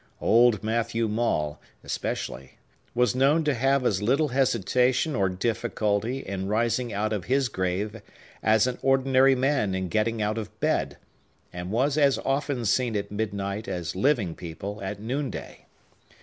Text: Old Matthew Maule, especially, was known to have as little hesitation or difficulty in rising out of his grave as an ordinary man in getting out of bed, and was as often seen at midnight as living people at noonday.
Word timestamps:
Old 0.19 0.63
Matthew 0.63 1.07
Maule, 1.07 1.61
especially, 1.83 2.57
was 2.95 3.13
known 3.13 3.43
to 3.43 3.53
have 3.53 3.85
as 3.85 4.01
little 4.01 4.29
hesitation 4.29 5.15
or 5.15 5.29
difficulty 5.29 6.21
in 6.25 6.47
rising 6.47 6.91
out 6.91 7.13
of 7.13 7.25
his 7.25 7.49
grave 7.49 8.01
as 8.41 8.65
an 8.65 8.79
ordinary 8.81 9.35
man 9.35 9.75
in 9.75 9.89
getting 9.89 10.19
out 10.19 10.39
of 10.39 10.59
bed, 10.59 10.97
and 11.53 11.69
was 11.71 11.99
as 11.99 12.17
often 12.17 12.65
seen 12.65 12.95
at 12.95 13.11
midnight 13.11 13.67
as 13.67 13.95
living 13.95 14.33
people 14.33 14.81
at 14.81 14.99
noonday. 14.99 15.67